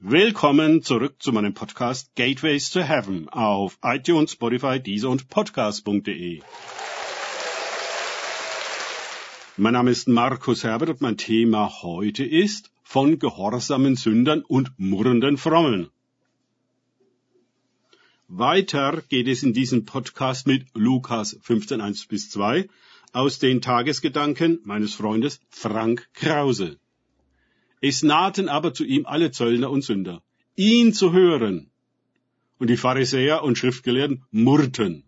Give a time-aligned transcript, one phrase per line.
[0.00, 6.40] Willkommen zurück zu meinem Podcast Gateways to Heaven auf iTunes, Spotify, Deezer und Podcast.de.
[9.56, 15.36] Mein Name ist Markus Herbert und mein Thema heute ist von gehorsamen Sündern und murrenden
[15.36, 15.90] Frommen.
[18.28, 22.68] Weiter geht es in diesem Podcast mit Lukas 15, 1 bis 2
[23.12, 26.78] aus den Tagesgedanken meines Freundes Frank Krause.
[27.80, 30.22] Es nahten aber zu ihm alle Zöllner und Sünder,
[30.56, 31.70] ihn zu hören.
[32.58, 35.04] Und die Pharisäer und Schriftgelehrten murrten.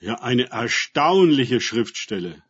[0.00, 2.42] Ja, eine erstaunliche Schriftstelle.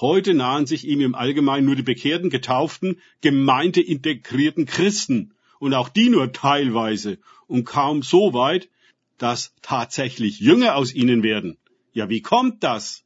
[0.00, 6.08] Heute nahen sich ihm im Allgemeinen nur die bekehrten, getauften, gemeindeintegrierten Christen und auch die
[6.08, 8.70] nur teilweise und kaum so weit,
[9.18, 11.58] dass tatsächlich Jünger aus ihnen werden.
[11.92, 13.04] Ja, wie kommt das?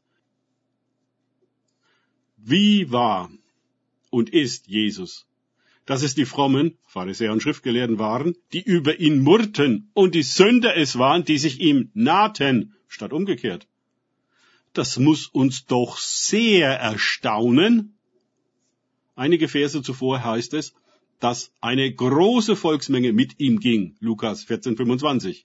[2.37, 3.28] Wie war
[4.16, 5.27] und ist Jesus?
[5.84, 10.77] Dass es die frommen Pharisäer und Schriftgelehrten waren, die über ihn murrten und die Sünder
[10.77, 13.68] es waren, die sich ihm nahten, statt umgekehrt.
[14.73, 17.95] Das muss uns doch sehr erstaunen.
[19.15, 20.74] Einige Verse zuvor heißt es,
[21.21, 25.45] dass eine große Volksmenge mit ihm ging, Lukas 14,25.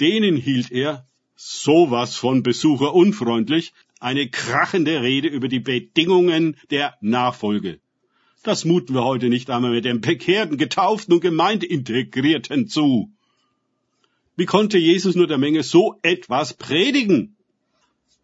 [0.00, 1.06] Denen hielt er
[1.36, 7.80] sowas von Besucher unfreundlich, eine krachende Rede über die Bedingungen der Nachfolge.
[8.42, 13.10] Das muten wir heute nicht einmal mit dem bekehrten, getauften und Gemeindeintegrierten zu.
[14.36, 17.36] Wie konnte Jesus nur der Menge so etwas predigen?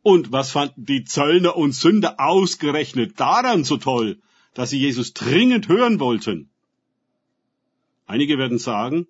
[0.03, 4.21] Und was fanden die Zöllner und Sünder ausgerechnet daran so toll,
[4.55, 6.51] dass sie Jesus dringend hören wollten?
[8.07, 9.07] Einige werden sagen,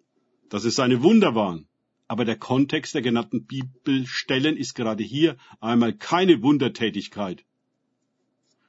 [0.48, 1.66] dass es seine Wunder waren.
[2.08, 7.44] Aber der Kontext der genannten Bibelstellen ist gerade hier einmal keine Wundertätigkeit,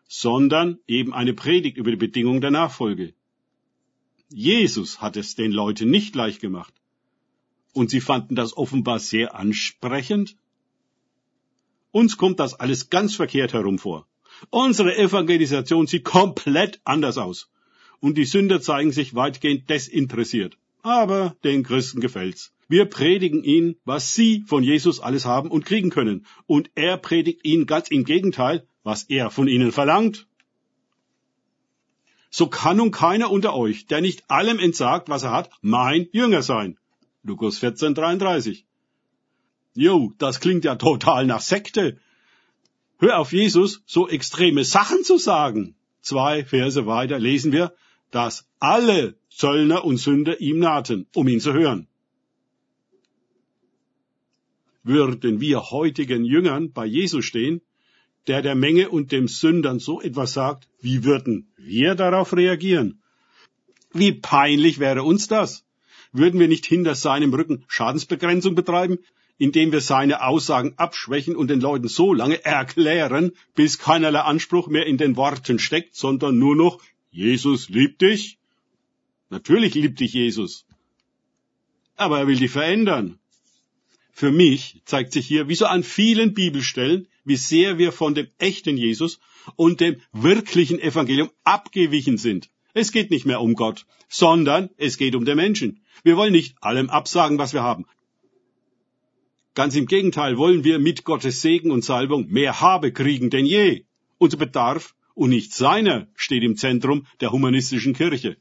[0.08, 3.14] sondern eben eine Predigt über die Bedingungen der Nachfolge.
[4.30, 6.74] Jesus hat es den Leuten nicht leicht gemacht.
[7.74, 10.38] Und sie fanden das offenbar sehr ansprechend
[11.94, 14.08] uns kommt das alles ganz verkehrt herum vor.
[14.50, 17.52] Unsere Evangelisation sieht komplett anders aus.
[18.00, 20.58] Und die Sünder zeigen sich weitgehend desinteressiert.
[20.82, 22.52] Aber den Christen gefällt's.
[22.74, 26.26] Wir predigen ihnen, was sie von Jesus alles haben und kriegen können.
[26.48, 30.26] Und er predigt ihnen ganz im Gegenteil, was er von ihnen verlangt.
[32.32, 36.42] So kann nun keiner unter euch, der nicht allem entsagt, was er hat, mein Jünger
[36.42, 36.80] sein.
[37.22, 38.66] Lukas 14, 33.
[39.76, 42.00] Jo, das klingt ja total nach Sekte.
[42.98, 45.76] Hör auf Jesus, so extreme Sachen zu sagen.
[46.02, 47.76] Zwei Verse weiter lesen wir,
[48.10, 51.88] dass alle Zöllner und Sünder ihm nahten, um ihn zu hören.
[54.84, 57.62] Würden wir heutigen Jüngern bei Jesus stehen,
[58.28, 63.02] der der Menge und dem Sündern so etwas sagt, wie würden wir darauf reagieren?
[63.94, 65.66] Wie peinlich wäre uns das?
[66.12, 69.00] Würden wir nicht hinter seinem Rücken Schadensbegrenzung betreiben?
[69.38, 74.86] indem wir seine Aussagen abschwächen und den Leuten so lange erklären, bis keinerlei Anspruch mehr
[74.86, 76.80] in den Worten steckt, sondern nur noch
[77.12, 78.38] Jesus liebt dich.
[79.30, 80.66] Natürlich liebt dich Jesus.
[81.96, 83.20] Aber er will dich verändern.
[84.16, 88.28] Für mich zeigt sich hier, wie so an vielen Bibelstellen, wie sehr wir von dem
[88.38, 89.20] echten Jesus
[89.56, 92.52] und dem wirklichen Evangelium abgewichen sind.
[92.76, 95.82] Es geht nicht mehr um Gott, sondern es geht um den Menschen.
[96.04, 97.86] Wir wollen nicht allem absagen, was wir haben.
[99.56, 103.86] Ganz im Gegenteil wollen wir mit Gottes Segen und Salbung mehr Habe kriegen denn je.
[104.20, 108.38] Unser Bedarf und nicht seiner steht im Zentrum der humanistischen Kirche.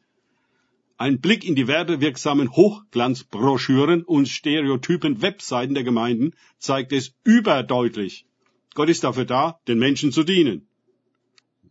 [0.98, 8.26] Ein Blick in die werbewirksamen Hochglanzbroschüren und stereotypen Webseiten der Gemeinden zeigt es überdeutlich.
[8.74, 10.68] Gott ist dafür da, den Menschen zu dienen.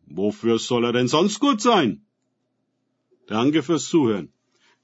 [0.05, 2.05] Wofür soll er denn sonst gut sein?
[3.27, 4.33] Danke fürs Zuhören.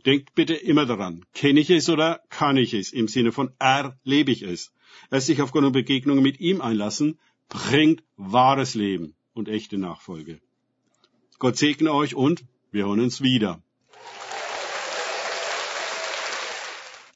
[0.05, 2.93] Denkt bitte immer daran, kenne ich es oder kann ich es?
[2.93, 4.71] Im Sinne von erlebe ich es.
[5.09, 7.19] Es sich aufgrund von Begegnungen mit ihm einlassen,
[7.49, 10.39] bringt wahres Leben und echte Nachfolge.
[11.39, 13.61] Gott segne euch und wir hören uns wieder.